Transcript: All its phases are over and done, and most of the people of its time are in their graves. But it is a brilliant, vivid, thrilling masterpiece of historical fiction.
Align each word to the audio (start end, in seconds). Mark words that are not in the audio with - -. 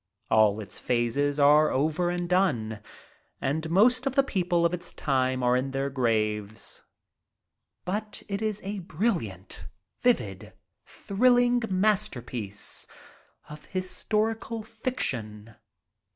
All 0.31 0.59
its 0.59 0.79
phases 0.79 1.37
are 1.39 1.69
over 1.69 2.09
and 2.09 2.27
done, 2.27 2.81
and 3.39 3.69
most 3.69 4.07
of 4.07 4.15
the 4.15 4.23
people 4.23 4.65
of 4.65 4.73
its 4.73 4.93
time 4.93 5.43
are 5.43 5.55
in 5.55 5.69
their 5.69 5.91
graves. 5.91 6.81
But 7.85 8.23
it 8.27 8.41
is 8.41 8.61
a 8.63 8.79
brilliant, 8.79 9.67
vivid, 10.01 10.53
thrilling 10.87 11.61
masterpiece 11.69 12.87
of 13.47 13.65
historical 13.65 14.63
fiction. 14.63 15.53